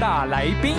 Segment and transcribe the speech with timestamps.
[0.00, 0.76] 大来宾，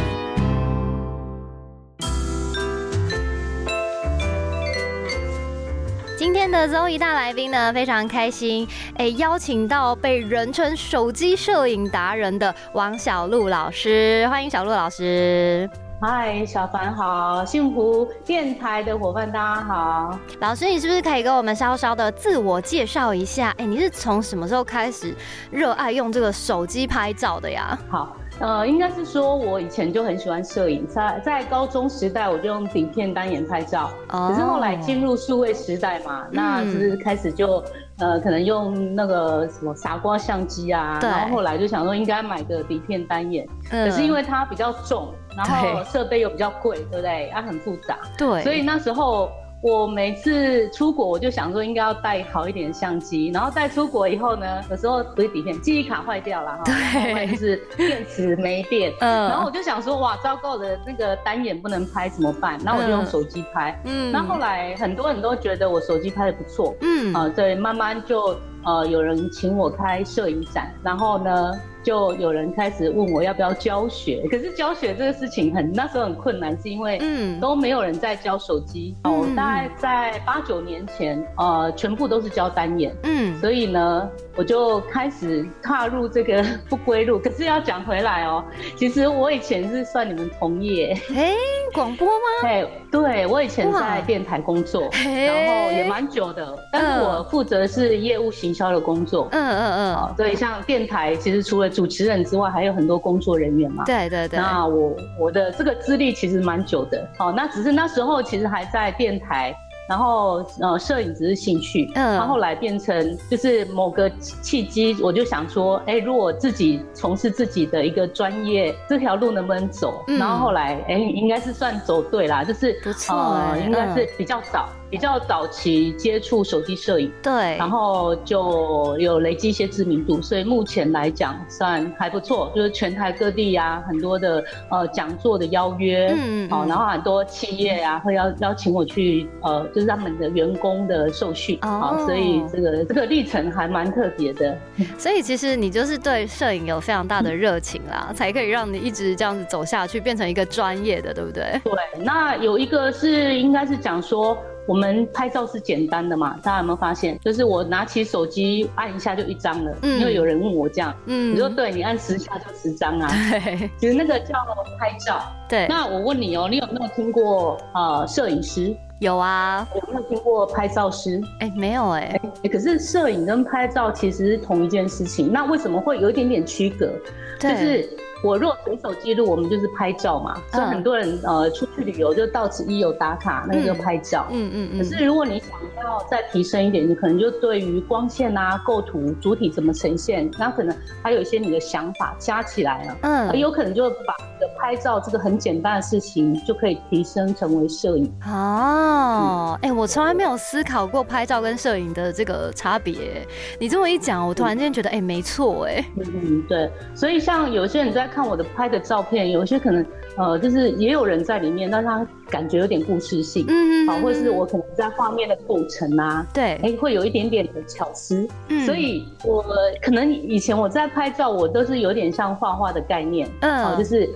[6.17, 15.69] 今天的 Zoe 大来宾呢，非常开心，哎，邀请到被人称手机摄影达人的王小璐老师，欢迎小璐老师。
[16.01, 20.17] 嗨，小凡好，幸福电台的伙伴大家好。
[20.39, 23.53] 老师，你是不是可以跟我们稍稍的自我介绍一下？
[23.57, 25.13] 哎，你是从什么时候开始
[25.51, 27.77] 热爱用这个手机拍照的呀？
[27.89, 37.63] 好，呃，应该是说我以前就很喜欢摄影，在在高中时代我就用底片单眼拍照，哦可是后来进入数位时代嘛，那就是开始就
[37.99, 47.29] 呃可能用那个什么傻瓜相机啊，对然后后来就想说应该买个底片单眼，嗯可是因为它比较重，然后设备又比较贵，对不对？
[47.33, 49.29] 它很复杂，对，所以那时候
[49.61, 57.35] 我每次出国，我就想说应该要带好一点的相机，然后带出国以后呢，有时候不是底片，记忆卡坏掉了哈，对。
[57.35, 59.29] 是电池没电，嗯。
[59.29, 62.57] 然后我就想说哇，糟糕的那个单眼不能拍怎么办？
[62.63, 63.77] 然后我就用手机拍。
[63.83, 64.11] 嗯。
[64.11, 67.13] 那后来很多人都觉得我手机拍的不错，嗯。
[67.13, 71.51] 啊、对，慢慢就呃有人请我开摄影展，然后呢
[71.89, 77.39] 就有人开始问我要不要教学，可是教学这个事情很那时候很困难，是因为嗯。
[77.39, 78.95] 都没有人在教手机。
[79.05, 79.35] 哦，嗯。
[79.35, 82.95] 大概在八九年前，呃，全部都是教单眼。
[83.05, 83.35] 嗯。
[83.39, 84.07] 所以呢，
[84.39, 87.19] 我就开始踏入这个 不归路。
[87.19, 88.41] 可是要讲回来哦，
[88.77, 91.33] 其实我以前是算你们同业，哎，
[91.73, 92.13] 广播吗？
[92.47, 99.27] 哎，对我以前哇在电台工作，然后也蛮久的，但是我负责是业务行销的工作。
[99.33, 103.83] 嗯嗯嗯，哦，对，像电台其实除了主持人之外，还有很多工作人员嘛。
[103.83, 109.53] 对对对，那我我的这个资历其实蛮久的，哦，那只是那时候其实还在电台，
[109.89, 112.13] 然后呃，摄影只是兴趣，嗯。
[112.13, 120.03] 然，后来变成就是某个契机，我就想说，哎，如果自己从事自己的一个专业，这条路能不能走？
[120.07, 120.19] 嗯。
[120.19, 127.11] 然后后来，哎，应该是算走对啦，就是不错哎应该是比较早，比较早期接触手机摄影。
[127.21, 144.57] 对，然后就有累积一些知名度，所以目前来讲算还不错，就是全台各地呀、很多的呃讲座的邀约，嗯好、然后很多企业啊会邀邀请我去呃，就是他们的员工的受训，哦好、所以这个这个历程还蛮特别的。
[144.97, 151.59] 所以其实你就是对摄影有非常大的热情啦， 才可以让你一直这样子走下去，变成一个专业的，对不对？
[151.63, 154.37] 对，那有一个是应该是讲说。
[154.69, 156.37] 我们拍照是简单的嘛？
[156.43, 157.17] 大家有没有发现？
[157.25, 163.09] 就是我拿起手机按一下就一张了，嗯因为有人问我这样，嗯你说对，你按十下就十张啊。
[163.31, 164.35] 对其实那个叫
[164.77, 165.19] 拍照。
[165.49, 168.77] 对，那我问你哦，你有没有听过呃摄影师？
[168.99, 171.19] 有啊，有没有听过拍照师？
[171.39, 176.93] 哎，没有哎，欸可是摄影跟拍照其实是同一件事情，那为什么会有一点点区隔？
[177.39, 177.89] 就，是
[178.23, 184.27] 我若随手记录，我们就是拍照嘛，所以嗯很多人呃出去旅游就到此一游打卡，那个就拍照。
[184.29, 185.49] 嗯嗯嗯，可是如果你想
[185.83, 192.97] 要再提升一点，你可能就对于光线啊、构图、主体怎么呈现，那可能还有一些你的想法加起来了。
[193.01, 198.11] 嗯很有可能就把这个拍照这个很简单的事情，就可以提升成为摄影。
[198.25, 203.25] 哦，哎、我从来没有思考过拍照跟摄影的这个差别。
[203.59, 206.69] 你这么一讲，我突然间觉得，哎、没错，哎，嗯嗯，对。
[206.95, 209.85] 所以像有些人在看我的拍的照片，有些可能
[210.17, 218.27] 呃，就是也有人在里面，但是他感觉有点故事性，嗯嗯好，或者是我可能在画面的构成啊，对，哎，会有一点点的巧思。
[218.49, 219.45] 嗯所以我
[219.81, 224.09] 可能以前我在拍照，我都是有点像画画的概念，嗯好，就嗯，是。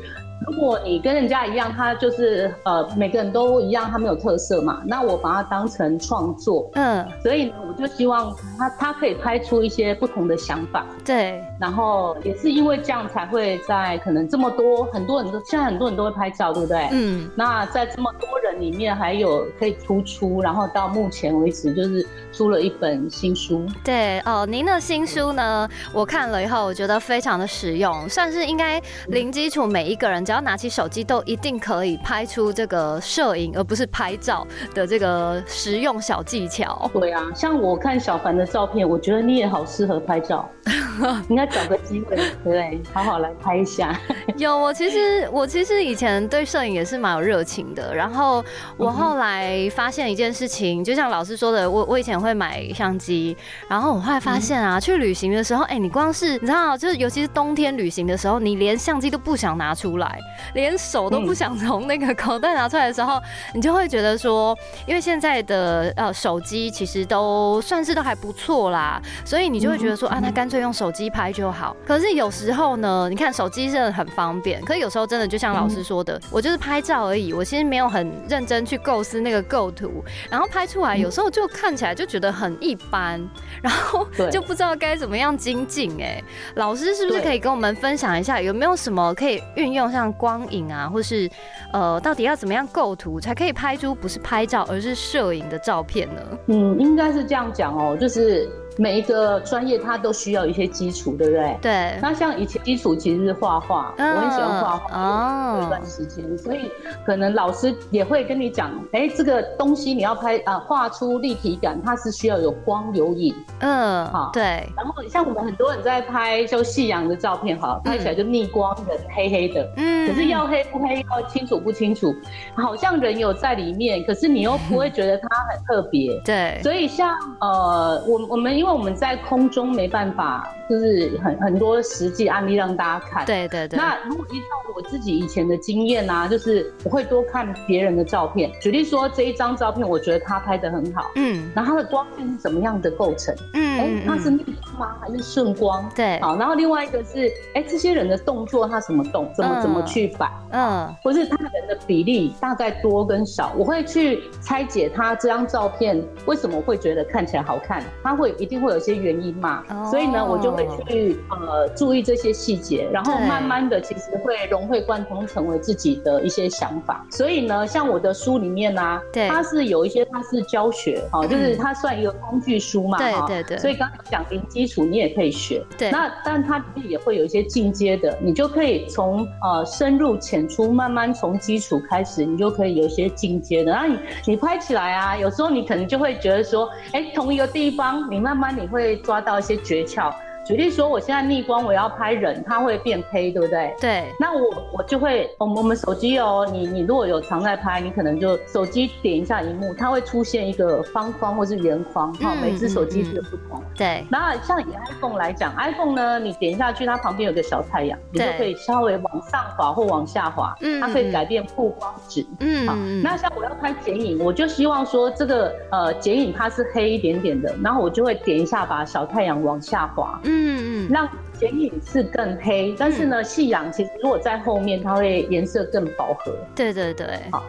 [0.48, 16.90] 如果你跟人家一样，他就是呃每个人都一样，他没有特色嘛，那我把它当成创作，嗯，所以呢，我就希望他他可以拍出一些不同的想法，对，然后也是因为这样才会在可能这么多很多人都现在很多人都会拍照，对不对？
[16.92, 23.66] 嗯，那在这么多人里面，还有可以突出，然后到目前为止就是出了一本新书。
[23.84, 36.90] 对哦，您的新书呢，我看了以后，我觉得非常的实用，算是应该零基础，每一个人只要拿起手机都一定可以拍出这个摄影，而不是拍照的这个实用小技巧。
[36.94, 40.50] 对啊，像我看小凡的照片，我觉得你也好适合拍照，
[41.30, 42.82] 应该找个机会，对不对？
[42.92, 43.98] 好好来拍一下。
[44.38, 48.44] 有，我其实我其实以前对摄影也是蛮有热情的，然后
[48.78, 53.36] 我后来发现一件事情，就像老师说的，我我以前会买相机，
[53.68, 60.20] 然后我后来发现啊，去旅行的时候，哎，你光是你知道，就是尤其是冬天旅行的时候，你连相机都不想拿出来，
[60.54, 63.22] 连手都不想从那个口袋拿出来的时候，
[63.54, 71.76] 你就会觉得说，因为现在的呃手机其实都算是都还不错啦，所以你就会觉得说啊，那干脆用手机拍就好。
[71.86, 83.22] 可是有时候呢，你看手机真的很方便，可是有时候真的就像老师说的，我就是拍照而已，我其实没有很认真去构思那个构图，然后拍出来有时候就看起来就觉得很一般，
[83.62, 85.92] 然后就不知道该怎么样精进。
[86.02, 86.22] 哎，
[86.56, 91.30] 老师是不是可以跟我们分享一下，有没有什么可以运用像光影啊，或是
[91.72, 96.22] 呃，到底要怎么样构图才可以拍出不是拍照而是摄影的照片呢？
[96.48, 98.50] 嗯，应该是这样讲哦，就是。
[98.78, 101.58] 每一个专业它都需要一些基础，对不对？
[101.62, 102.00] 对。
[102.02, 106.72] 那像以前基础其实是画画，我很喜欢画画，哦，有一段时间，所以
[107.06, 113.36] 可能老师也会跟你讲，哎，这个东西你要拍啊，画出立体感，它是需要有光有影。
[113.60, 114.68] 嗯，好，对。
[114.76, 119.70] 然后像我们很多人在拍就夕阳的照片，哈，拍起来就逆光人，黑黑的。
[119.78, 120.08] 嗯。
[120.08, 122.14] 可是要黑不黑，要清楚不清楚，
[122.56, 126.18] 好像人有在里面，可是你又不会觉得它很特别。
[126.24, 126.60] 对。
[126.64, 128.54] 所以像呃，我我们。
[128.54, 133.26] 因为我们在空中没办法，就是很很多实际案例让大家看。
[133.26, 133.78] 对对对。
[133.78, 134.46] 那如果依照
[134.76, 138.52] 我自己以前的经验啊，就是我会多看别人的照片。
[138.62, 141.10] 举例说，这一张照片，我觉得他拍的很好。
[141.16, 141.52] 嗯。
[141.56, 143.36] 然后它的光线是怎么样的构成？
[143.56, 143.80] 嗯。
[143.80, 144.96] 哎，它是逆光吗？
[145.02, 145.90] 还是顺光？
[145.96, 146.22] 对。
[146.22, 149.28] 好，然后另外一个是，哎，这些人的动作他怎么动？
[149.36, 150.32] 怎么怎么去摆？
[150.52, 150.96] 嗯。
[151.04, 153.52] 或是他人的比例大概多跟少？
[153.58, 157.84] 我会去拆解他这张照片为什么会觉得看起来好看？
[158.02, 158.64] 它会一定。
[158.64, 167.06] 会有些原因嘛，所以呢，我就会去呃注意这些细节，然后慢慢的其实会融会贯通，成为自己的一些想法。
[167.12, 173.58] 所以呢，像我的书里面呢，它是有一些它是教学，哦，就是它算一个工具书嘛，对对对。
[173.58, 175.92] 所以刚才讲零基础你也可以学，对。
[175.92, 183.74] 那但它里面也会有一些进阶的，你就可以从呃深入浅出，慢慢从基础开始，你就可以有一些进阶的。
[183.74, 188.54] 那你你拍起来啊，有时候你可能就会觉得说，哎，同一个地方你慢慢。
[188.54, 190.14] 你会抓到一些诀窍。
[190.46, 193.74] 举例说，我现在逆光，我要拍人，它会变黑，对不对？
[193.80, 194.04] 对。
[194.20, 194.42] 那我
[194.78, 203.64] 我就会，我们我们手机哦，你你如果有常在拍，你可能就手机点一下荧幕，它会出现一个方框或是圆框，哈，每只手机是不同。
[203.78, 204.06] 对。
[204.10, 212.26] 那像以 iPhone 来讲，iPhone 呢，你点下去，它旁边有个小太阳，你就可以稍微往上滑或往下滑，嗯，它可以改变曝光值。
[212.42, 212.68] 嗯。
[212.68, 220.20] 好，那像我要拍剪影，我就希望说这个呃剪影它是黑一点点的，然后我就会点一下把小太阳往下滑。
[220.24, 221.08] 嗯嗯嗯，让
[221.38, 226.36] 剪影是更黑，但是呢，夕阳其实如果在后面，它会颜色更饱和。
[226.56, 227.44] 对对对，好，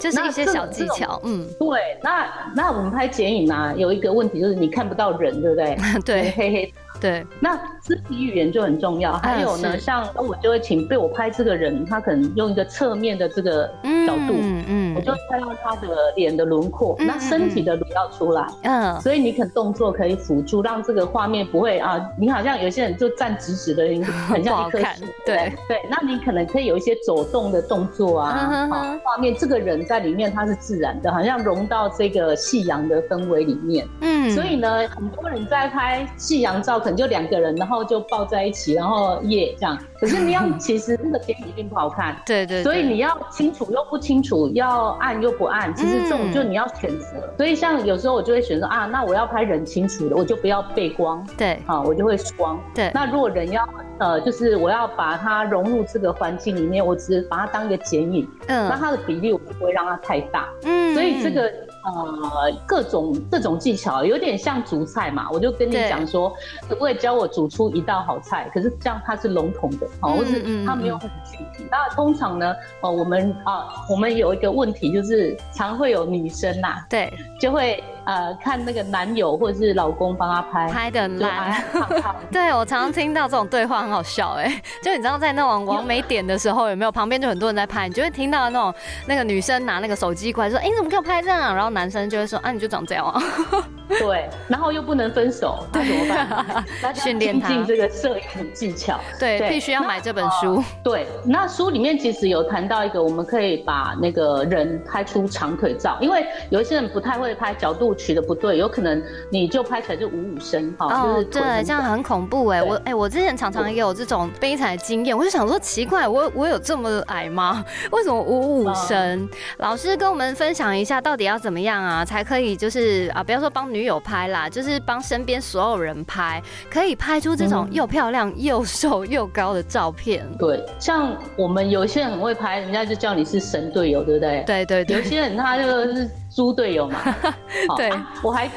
[0.00, 1.20] 就是一些小技巧。
[1.24, 1.98] 嗯，对。
[2.02, 5.76] 那那我们拍剪影呢，有一个问题就是你看不到人，对不对？
[6.04, 6.74] 对，黑黑。
[7.06, 9.12] 对，那肢体语言就很重要。
[9.18, 13.66] 还有呢，像我就会请被我拍这个人，他可能用一个侧面的这个
[14.06, 14.64] 角度，嗯。
[14.68, 23.84] 嗯，我就拍到他的脸的轮廓，那身体的轮要出来，嗯，所以你可能动作可以辅助，让这个画面不会啊，你好像有些人就站直直的，
[24.28, 25.52] 很像一棵树，对。
[25.68, 36.80] 对，那你可能可以有一些走动的动作啊，好，画面这个人在里面他是自然的，好像融到这个夕阳的氛围里面，嗯，所以呢，很多人在拍夕阳照。
[36.86, 39.78] 可能就两个人，然后就抱在一起，然后耶这样。
[40.00, 42.16] 可是你要， 其实那个剪影并不好看。
[42.24, 42.62] 对对。
[42.62, 47.06] 所以你要清楚又不清楚，要暗又不暗，其实这种就你要选择。
[47.36, 51.26] 所以像有时候我就会选择啊，那我要拍人清楚的，我就不要背光。
[51.36, 51.60] 对。
[51.66, 52.58] 好，我就会光。
[52.74, 52.90] 对。
[52.94, 58.28] 那如果人要呃，就是我要把它融入这个环境里面，我只是把它当一个剪影。
[58.48, 58.68] 嗯。
[58.68, 60.48] 那它的比例我不会让它太大。
[60.64, 60.94] 嗯。
[60.94, 61.52] 所以这个。
[61.86, 65.28] 呃，各种各种技巧，有点像煮菜嘛。
[65.30, 66.30] 我就跟你讲说，
[66.68, 68.50] 可不可以教我煮出一道好菜？
[68.52, 71.64] 可是这样它是笼统的，好，或是它没有很具体。
[71.70, 77.82] 那通常呢，呃，我们啊，我们有一个问题就是，常会有女生呐，对，就会。
[78.06, 81.62] 呃，看那个男友或者是老公帮他拍，拍的烂。
[82.30, 84.62] 对我常常听到这种对话，很好笑哎。
[84.82, 88.74] 就你知道在那种完美点的时候，有没有旁边就很多人在拍，你就会听到那种
[89.06, 93.20] 那个女生拿那个手机过来说：“哎，你怎么给我拍这样？”然后男生就会说：“啊，你就长这样啊。
[93.88, 96.64] ”对，然后又不能分手，那怎么办？
[96.82, 98.98] 那训练他这个摄影技巧。
[99.18, 100.62] 对，必须要买这本书。
[100.82, 110.86] 对，那书里面其实有谈到一个，我们可以把那个人拍出长腿照，因为有一些人不太会拍，角度取的不对，有可能你就拍起来就五五身哈。
[110.86, 112.62] 哦，对，这样很恐怖哎。
[112.62, 117.64] 我哎，我之前常常也有这种悲惨的经验，我就想说奇怪，我我有这么矮吗？
[117.90, 119.28] 为什么五五身？
[119.58, 130.26] 老师跟我们分享一下，到底要怎么样啊，才可以就是啊，不要说帮女友拍啦，就是帮身边所有人拍，可以拍出这种又漂亮又瘦又高的照片。
[130.38, 134.44] 对，像我们有些人很会拍，人家就叫你是神队友，对不对？
[134.46, 134.96] 对对对。
[134.96, 137.00] 有些人他就是猪队友嘛。
[137.76, 137.90] 对，
[138.22, 138.48] 我还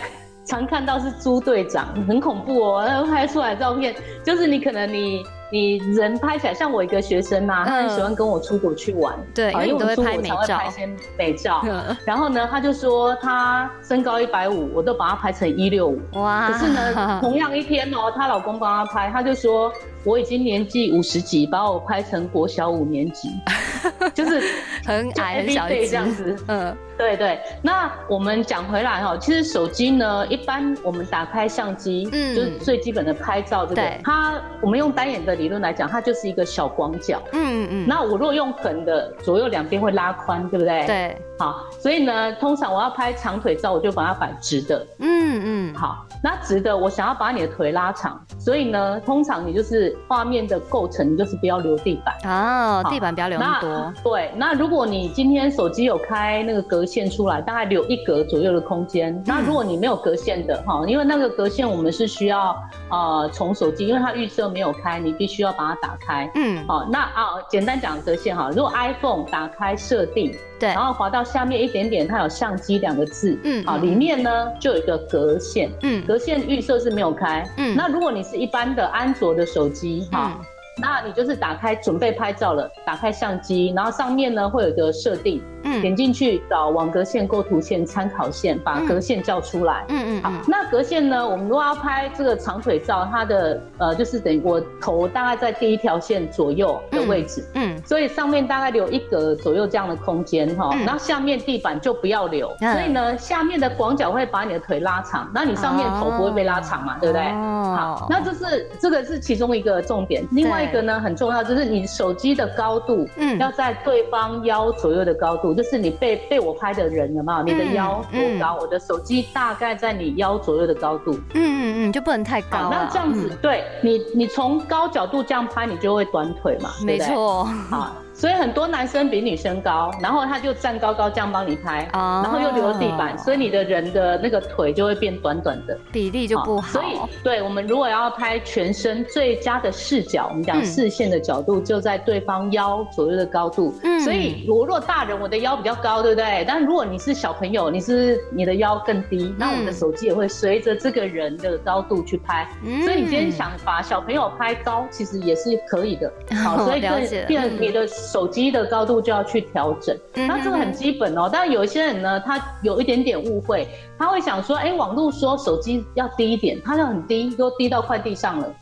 [0.45, 5.23] 常看到是猪队长，很恐怖哦，拍出来照片就是你可能你。
[5.51, 11.65] 你人拍起来像我一个学生嘛，他很喜欢跟我出国去玩，对，因为我们会拍美照，拍一些美照。
[12.05, 15.99] 然后呢，他就说他身高一百五，我都把他拍成一六五。
[16.13, 16.51] 哇！
[16.51, 23.31] 可是呢， 同样一天哦，她老公帮她拍，他就说我已经年纪五十几，把我拍成国小五年级，
[24.13, 24.39] 就是
[24.85, 26.37] 很矮很小一这样子。
[26.45, 26.77] 嗯。
[26.99, 40.85] 对对，那我们讲回来哈，其实手机呢，一般我们打开相机，嗯，就是最基本的拍照这个，它我们用单眼的理论来讲，它就是一个小广角，嗯嗯，那我如果用横的，左右两边会拉宽，对不对？
[40.85, 59.23] 对，好，所以呢，通常我要拍长腿照，我就把它摆直的，嗯嗯，好，那直的我想要把你的腿拉长，所以呢，通常你就是画面的构成，你就是不要留地板，哦，地板不要留那么多，对，那如果你今天手机有开那个隔线出来，大概留一格左右的空间。
[59.25, 62.53] 那如果你没有隔线的哈，因为那个隔线我们是需要
[62.89, 66.29] 呃从手机，因为它预设没有开，你必须要把它打开。
[66.35, 70.35] 嗯，好，那啊简单讲隔线哈，如果 iPhone 打开设定。
[70.59, 80.41] 对，然后滑到下面一点点，它有相机两个字，嗯，好，里面呢就有一个格线，嗯，格线预设是没有开，嗯，那如果你是一般的安卓的手机，哈。
[80.81, 107.23] 那你就是打开准备拍照了，打开相机，然后上面呢会有个设定，嗯，点进去找网格线、构图线、参考线，把格线叫出来，嗯嗯，好，那格线呢，我们如果要拍这个长腿照，它的呃就是等于我头大概在第一条线左右的位置，嗯，所以上面大概留一格左右这样的空间哈，然后下面地板就不要留，所以呢下面的广角会把你的腿拉长，那你上面头不会被拉长嘛，对不对？
[107.23, 110.68] 好，那这是这个是其中一个重点，另外。
[110.69, 117.43] 一个呢很重要，就是你手机的高度，嗯，要在对方腰左右的高度，就是你被被我拍的人有没有？
[117.43, 118.57] 你的腰多高？
[118.61, 122.69] 我的手机大概在你腰左右的高度，嗯嗯嗯，就不能太高。
[122.69, 127.91] 那这样子，对你，你从高角度这样拍，你就会短腿嘛，没错，好。
[128.19, 136.67] 所以很多男生比女生高，然后他就站高高这样帮你拍，然后又留地板，所以你的人的那个腿就会变短短的，比例就不好。
[136.67, 143.73] 所以，对我们如果要拍全身最佳的视角，我们讲视线的角度就在对方腰左右的高度。
[143.85, 146.43] 嗯，所以我若大人，我的腰比较高，对不对？
[146.45, 152.45] 但如果你是小朋友，你是你的腰更低，那我们的手机也会随着这个人的高度去拍。
[152.83, 156.11] 所以你今天想把小朋友拍高，其实也是可以的。
[156.43, 157.87] 好，所以变变你的。
[158.11, 159.95] 手机的高度就要去调整，
[160.27, 161.29] 那这个很基本哦。
[161.31, 163.67] 但有一些人呢，他有一点点误会，
[163.99, 168.53] 他会想说，哎，网络说手机要低一点，它就很低，都低到快地上了，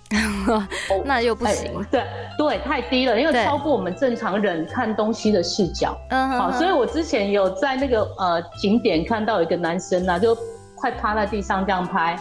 [1.06, 1.72] 那又不行。
[1.90, 2.04] 对
[2.38, 5.98] 对，太低了，因为超过我们正常人看东西的视角。
[6.10, 10.38] 嗯，好，所以我之前有在那个呃景点看到一个男生啊，就。
[10.78, 12.16] 快趴在地上这样拍，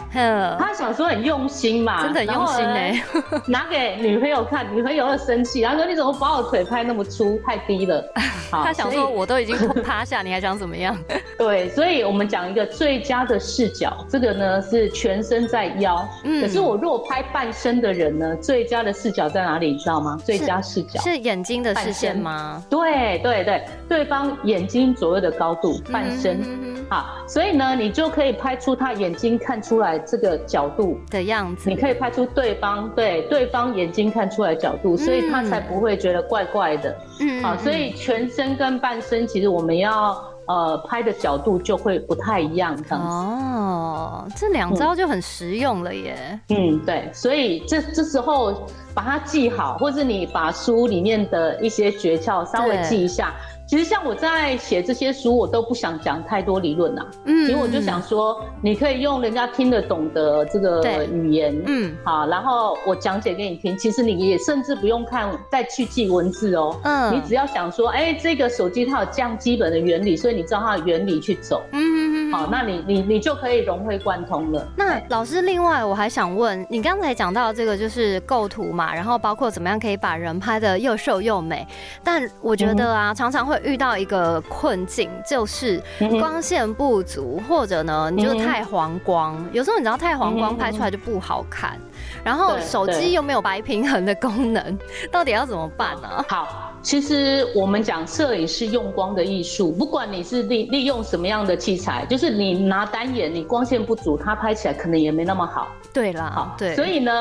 [0.59, 3.03] 他想说很用心嘛，真的很用心哎，
[3.47, 8.03] 拿给女朋友看，女朋友会生气，然后说你怎么把我腿拍那么粗，太低了。
[8.49, 10.97] 他想说我都已经趴下，你还想怎么样？
[11.37, 16.07] 对，所以我们讲一个最佳的视角，这个呢是全身在腰，
[16.41, 19.67] 可是我如果拍半身的人呢，最佳的视角在哪里？
[19.73, 20.17] 你知道吗？
[20.25, 22.63] 最佳视角是眼睛的视线吗？
[22.69, 26.41] 对对对，对方眼睛左右的高度，半身。
[26.89, 31.69] 好，所以呢，你就可以拍出他眼睛看出来这个角度的样子。
[31.69, 36.95] 你可以拍出对方对对方眼睛看出来角度，所以他才不会觉得怪怪的。
[37.19, 42.77] 嗯，好，所以全身跟半身其实我们要呃拍的角度就会不太一样。
[42.91, 46.39] 哦，这两招就很实用了耶。
[46.49, 53.33] 嗯，对，所以这这时候把它记好，或者你把书里面的一些诀窍稍微记一下。
[53.67, 57.05] 其实像我在写这些书，我都不想讲太多理论呐。
[57.25, 63.77] 嗯，其实我就想说，你可以用人家听得懂的这个语言，嗯，好，然后我讲解给你听。
[63.77, 66.79] 其实你也甚至不用看，再去记文字哦。
[66.83, 71.61] 嗯，你只要想说，哎，这个手机它有这样基本的原理，所以你知道它的原理去走。
[71.73, 72.16] 嗯。
[72.27, 74.67] 嗯，好，那你你你就可以融会贯通了。
[74.75, 81.65] 那老师，另外我还想问，你刚才讲到这个就是构图嘛，然后包括怎么样可以把人拍的又瘦又美，
[82.03, 85.81] 但我觉得啊，常常会遇到一个困境，就是
[86.19, 91.77] 光线不足，或者呢，你就太黄光，有时候你知道太黄光拍出来就不好看。
[92.23, 94.77] 然后手机又没有白平衡的功能，
[95.11, 96.25] 到底要怎么办呢？
[96.27, 105.67] 好，其实我们讲摄影是用光的艺术，不管你是利利用什么样的器材，就是你拿单眼，你光线不足，它拍起来可能也没那么好。
[105.91, 107.11] 对啦，好，对，所以呢。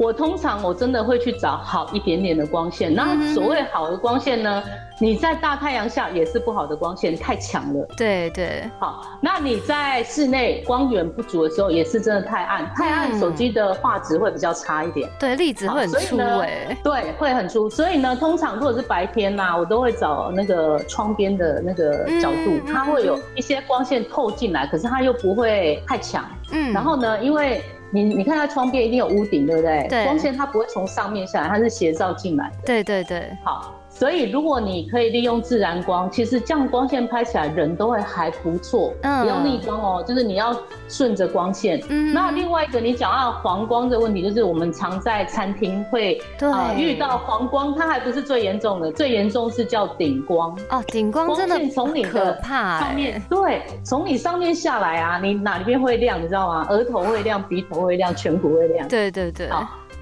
[0.00, 2.94] 我通常我真的会去找好一点点的光线。
[2.94, 4.62] 那所谓好的光线呢？
[4.98, 7.86] 你在大太阳下也是不好的光线，太强了。
[7.98, 8.64] 对对。
[8.78, 15.06] 好，那你在室内光源不足的时候，也是真的太暗，太暗手机的画质会比较差一点。
[15.18, 16.74] 对，粒子会很粗哎。
[16.82, 17.68] 对，会很粗。
[17.68, 26.24] 所以呢，通常如果是白天呐，我都会找那个窗边的那个角度，它会有一些光线透进来，可是它又不会太强。
[26.52, 26.72] 嗯。
[26.72, 29.86] 然后呢，因为你你看它窗边一定有屋顶，对不对？
[29.88, 30.04] 对。
[30.04, 32.50] 光线它不会从上面下来，它是斜照进来。
[32.64, 33.36] 对对对。
[33.42, 33.74] 好。
[34.00, 38.94] 所以，如果你可以利用自然光，其实这样光线拍起来人都会还不错。
[39.02, 40.56] 嗯，不要逆光哦，就是你要
[40.88, 41.78] 顺着光线。
[41.90, 50.58] 嗯，那另外一个你讲到黄光的问题，就是我们常在餐厅会啊遇到黄光，它还不是最严重的，最严重是叫顶光。
[50.70, 56.66] 哦，顶光真的从你的上面对，从你上面下来啊，你哪里边会亮，你知道吗？
[56.70, 58.88] 额头会亮，鼻头会亮，颧骨会亮。
[58.88, 59.50] 对对对。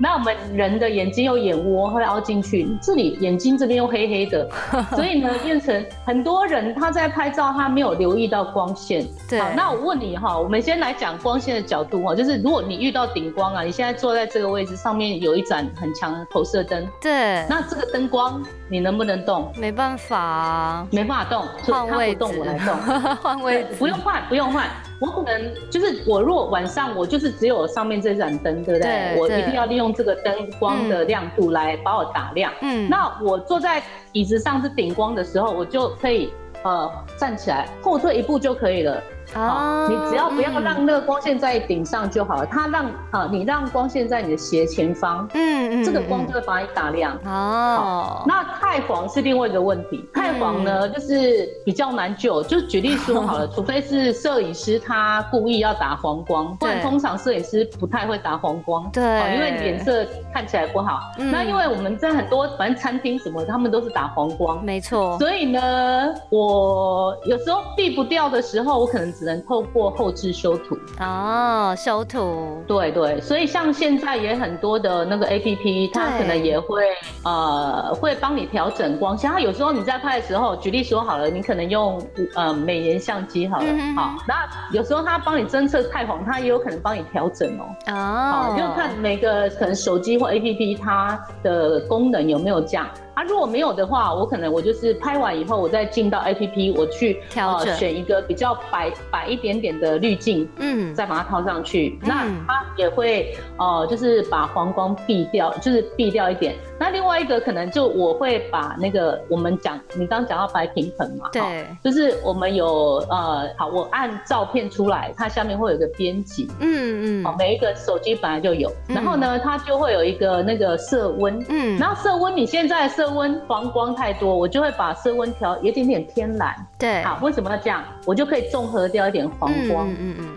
[0.01, 4.49] 那我们人的眼睛有眼窝会凹进去，这里眼睛这边又黑黑的，
[4.95, 9.07] 所以呢，变成很多人他在拍照，他没有留意到光线。
[9.29, 19.53] 对，那我问你哈，我们先来讲光线的角度哈，就是如果你遇到顶光啊，你现在坐在这个位置上面有一盏很强的投射灯，对，那这个灯光你能不能动？
[19.57, 22.77] 没办法，没办法动，换位置，我来动，
[23.17, 24.69] 换位置，不用换，不用换。
[25.01, 29.17] 我可能就是我，如果晚上我就是只有上面这盏灯，对不对？
[29.17, 32.53] 我一定要利用这个灯光的亮度来把我打亮。
[32.63, 36.33] 嗯，那我坐在椅子上是顶光的时候，我就可以
[36.65, 39.01] 呃站起来后退一步就可以了。
[39.35, 42.47] 好，你只要不要让那个光线在顶上就好了。
[42.47, 47.15] 它让啊，你让光线在你的斜前方，嗯嗯，这个光就会把你打亮。
[47.25, 50.09] 哦，那太黄是另外一个问题。
[50.15, 52.43] 太黄呢，就是比较难救。
[52.45, 58.89] 就举例说好了， 除非是摄影师他故意要打黄光，不然通常摄影师不太会打黄光。
[58.93, 59.03] 对，
[59.35, 61.01] 因为脸色看起来不好。
[61.19, 64.65] 那因为我们在很多反正餐厅什么，他们都是打黄光。
[64.65, 65.19] 没错。
[65.19, 69.13] 所以呢，我有时候避不掉的时候，我可能。
[69.19, 76.85] 只能透过后置修图哦，修图，对对，所以像现在也很多的那个 A P P，它可能也会
[77.25, 79.29] 呃会帮你调整光线。
[79.29, 82.01] 它有时候你在拍的时候，举例说好了，你可能用
[82.37, 87.65] 呃美颜相机好了，好，那有时候它帮你侦测太黄，它也有可能帮你调整哦。
[87.89, 92.87] 哦，就看每个可能手机或 A P P 它的功能有没有这样。
[93.19, 106.55] 啊，如果没有的话，我可能我就是拍完以后，我再进到 A P P，我去调整选一个比较白白一点点的滤镜，嗯，再把它套上去，那它也会呃，就是把黄光避掉，就是避掉一点。
[106.79, 127.83] 那另外一个可能就我会把那个我们讲，你刚刚讲到白平衡嘛，对，就是我们有呃，好，我按照片出来，它下面会有一个编辑，嗯嗯，好，每一个手机本来就有，然后呢，它就会有一个那个色温，嗯，然后色温你现在色温黄光太多，我就会把色温调一点点偏蓝，对，好，为什么要这样？
[128.07, 130.29] 我就可以综合掉一点黄光，嗯嗯嗯，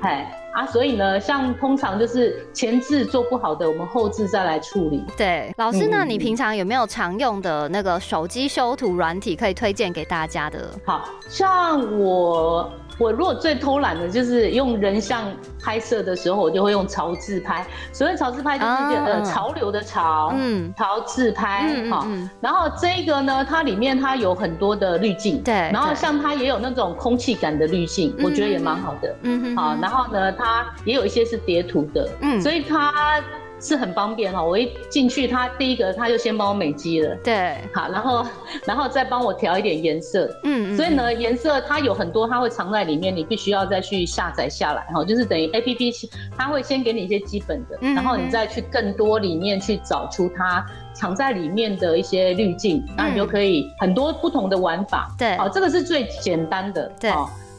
[0.00, 0.40] 嗨。
[0.54, 5.04] 啊，所以呢，像通常就是前置做不好的，我们后置再来处理。
[5.16, 10.70] 对，老师那，你平常有没有常用的那个手机修图软体可以推荐给大家的？
[10.84, 12.70] 好像我。
[12.98, 15.24] 我如果最偷懒的，就是用人像
[15.62, 17.66] 拍摄的时候，我就会用潮自拍。
[17.92, 22.06] 所谓潮自拍，就是呃潮流的潮，嗯，潮自拍，哈。
[22.40, 25.54] 然后这个呢，它里面它有很多的滤镜，对。
[25.72, 29.56] 然后像它也有那种空气感的滤镜，我觉得也蛮好的，嗯哼。
[29.56, 33.20] 好，然后呢，它也有一些是叠图的，嗯，所以它。
[33.64, 38.26] 是很方便哈，我一进去，他第一个他就先帮我美肌了，对，好，然后
[38.66, 45.92] 然后再帮我调一点颜色，嗯，所以呢，颜色它有很多，它会藏在里面，你必须要再去下载下来哈，就是等于 A P P，
[46.36, 57.10] 它会先给你一些基本的，然后你再去更多里面去找出它藏在里面的一些滤镜，那你就可以很多不同的玩法，对，好，这个是最简单的，对。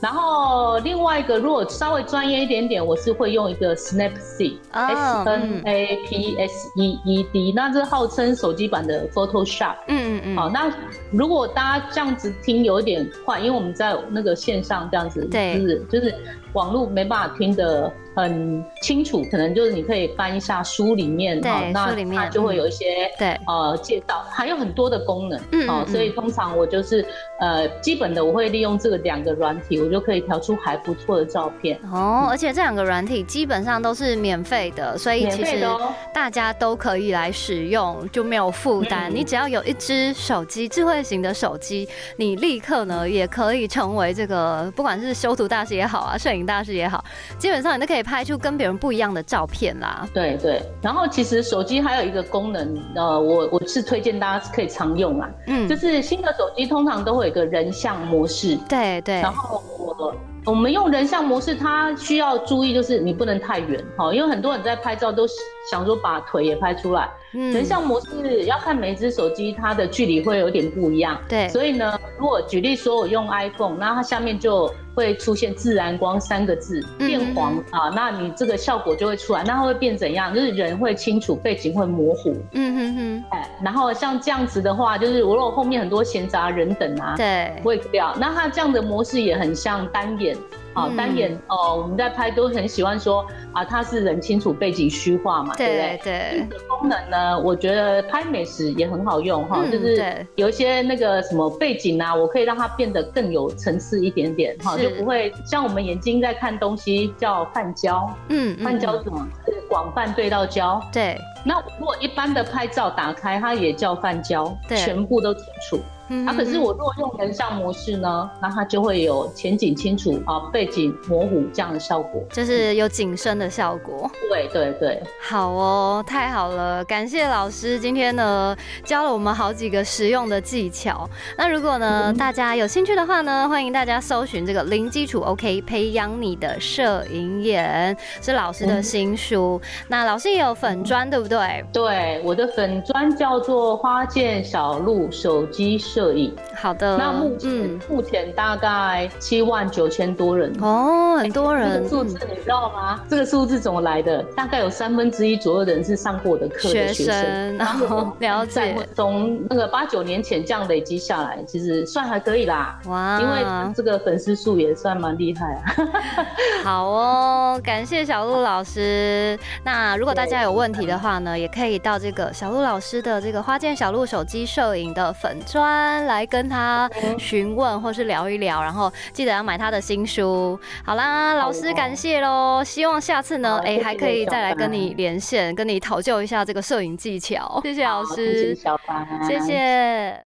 [0.05, 9.77] 然后另外一个，如果稍微专业一点点，我是会用一个 Snapseed，S N A P S E E D，那是号称手机版的 Photoshop。
[9.87, 10.37] 嗯嗯嗯。
[10.37, 10.71] 好，那
[11.09, 16.13] 如果大家这样子听有点快，因为我们在那个线上这样子，就是就是
[16.55, 17.93] 网络没办法听的。
[18.15, 27.05] 很清楚，可能就是你可以翻一下书里面，哈，那它就会有一些对呃介绍，还有很多的功能，嗯，哦，所以通常我就是
[27.41, 32.27] 呃基本的我会利用这个两个软体，我就可以调出还不错的照片哦。
[32.29, 35.67] 而且这两个软体基本上都是免费的，所以其实
[36.13, 39.13] 大家都可以来使用，就没有负担。
[39.13, 47.03] 你只要有一只手机，智慧型的手机，你立刻呢也可以成为这个不管是修图大师也好啊，摄影大师也好，
[47.37, 48.05] 基本上你都可以。
[48.05, 50.07] 拍出跟别人不一样的照片啦。
[50.13, 58.55] 对对，然后其实手机还有一个功能，呃，我我是推荐大家可以常用啊，嗯，就是新的手机通常都会有个人像模式。
[58.69, 59.21] 对对。
[59.21, 65.25] 然后我我们用人像模式，它需要注意就是你不能太远，哈，因为很多人在拍照都
[65.71, 67.09] 想说把腿也拍出来。
[67.31, 71.19] 人像模式要看每只手机它的距离会有点不一样。
[71.27, 71.49] 对。
[71.49, 74.71] 所以呢，如果举例说我用 iPhone，那它下面就。
[74.95, 79.43] 会出现自然光三个字变黄啊，那你这个效果就会出来。
[79.43, 80.33] 那它会变怎样？
[80.33, 82.33] 就是人会清楚，背景会模糊。
[82.53, 83.23] 嗯哼哼。
[83.31, 88.15] 哎，然后像这样子的话，就是如果后面很多闲杂人等啊，对，会掉。
[88.17, 90.34] 那它这样的模式也很像单眼。
[90.73, 95.99] 好，单眼哦，我们在拍都很喜欢说啊，它是人清楚，背景虚化嘛，对不对？
[96.03, 96.47] 对。
[96.49, 109.25] 这个功能呢，我觉得拍美食也很好用哈，就是有一些那个什么背景啊，我可以让它变得更有层次一点点哈，就不会像我们眼睛在看东西叫泛焦，嗯，泛焦什么？
[109.45, 110.81] 是广泛对到焦。
[110.91, 111.17] 对。
[111.45, 115.79] 那如果一般的拍照打开，它也叫泛焦，对，全部都清楚。
[116.27, 124.09] 啊，可是我如果用人像模式呢，那它就会有前景清楚啊，背景模糊这样的效果，就是有景深的效果。
[124.29, 131.09] 对对对，好哦，太好了，感谢老师今天呢教了我们好几个实用的技巧。
[131.37, 139.59] 那如果呢大家有兴趣的话呢，欢迎大家搜寻这个零基础 OK 培养你的摄影眼是老师的新书。
[139.87, 141.65] 那老师也有粉砖对不对？
[141.73, 145.79] 对，我的粉砖叫做花见小鹿手机。
[145.95, 151.71] 摄影好的，那目前目前大概七万九千多人哦，很多人。
[151.75, 152.99] 这个数字你知道吗？
[153.09, 154.21] 这个数字怎么来的？
[154.35, 158.75] 大概有三分之一左右的人是上过我的课的学生，然后了解。
[158.93, 162.77] 从那个八九年前这样累积下来，其实算还可以啦。
[162.87, 165.63] 哇，因为这个粉丝数也算蛮厉害啊。
[166.61, 169.39] 好哦，感谢小鹿老师。
[169.63, 175.84] 那如果大家有问题的话呢，也可以到这个小鹿老师的这个花见小鹿手机摄影的粉砖。
[176.05, 180.59] 来跟他询问或是聊一聊，然后记得要买他的新书。
[180.83, 187.59] 好啦，老师感谢喽，希望下次呢，哎，还可以再来跟你连线，跟你讨教一下这个摄影技巧。
[187.63, 188.79] 谢谢老师，谢谢小
[189.27, 190.23] 谢谢。